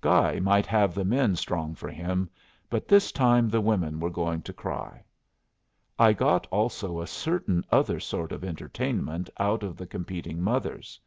Guy 0.00 0.40
might 0.40 0.66
have 0.66 0.92
the 0.92 1.04
men 1.04 1.36
strong 1.36 1.76
for 1.76 1.88
him, 1.88 2.28
but 2.68 2.88
this 2.88 3.12
time 3.12 3.48
the 3.48 3.60
women 3.60 4.00
were 4.00 4.10
going 4.10 4.42
to 4.42 4.52
cry. 4.52 5.04
I 5.96 6.12
got 6.14 6.48
also 6.50 7.00
a 7.00 7.06
certain 7.06 7.64
other 7.70 8.00
sort 8.00 8.32
of 8.32 8.42
entertainment 8.42 9.30
out 9.38 9.62
of 9.62 9.76
the 9.76 9.86
competing 9.86 10.42
mothers. 10.42 10.98